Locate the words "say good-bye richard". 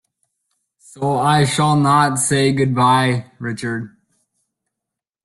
2.17-3.95